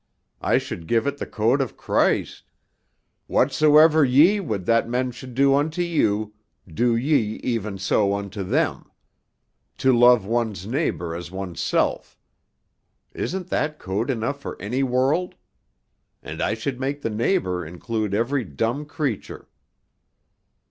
[0.41, 2.45] I should give it the code of Christ,
[3.27, 6.33] 'Whatsoever ye would that men should do unto you,
[6.67, 8.89] do ye even so unto them.'
[9.77, 12.17] To love one's neighbor as oneself,
[13.13, 15.35] isn't that code enough for any world?
[16.23, 19.49] And I should make the neighbor include every dumb creature."